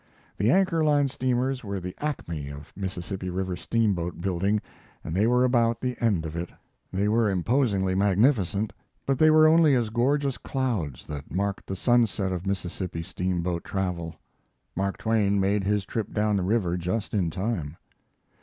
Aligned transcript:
The 0.35 0.49
Anchor 0.49 0.83
Line 0.83 1.09
steamers 1.09 1.63
were 1.63 1.79
the 1.79 1.93
acme 1.99 2.49
of 2.49 2.73
Mississippi 2.75 3.29
River 3.29 3.55
steamboat 3.55 4.19
building, 4.19 4.59
and 5.03 5.13
they 5.15 5.27
were 5.27 5.43
about 5.43 5.79
the 5.79 5.95
end 6.01 6.25
of 6.25 6.35
it. 6.35 6.49
They 6.91 7.07
were 7.07 7.29
imposingly 7.29 7.93
magnificent, 7.93 8.73
but 9.05 9.19
they 9.19 9.29
were 9.29 9.47
only 9.47 9.75
as 9.75 9.91
gorgeous 9.91 10.39
clouds 10.39 11.05
that 11.05 11.29
marked 11.31 11.67
the 11.67 11.75
sunset 11.75 12.31
of 12.31 12.47
Mississippi 12.47 13.03
steamboat 13.03 13.63
travel. 13.63 14.15
Mark 14.75 14.97
Twain 14.97 15.39
made 15.39 15.63
his 15.65 15.85
trip 15.85 16.11
down 16.11 16.35
the 16.37 16.41
river 16.41 16.77
just 16.77 17.13
in 17.13 17.29
time. 17.29 17.77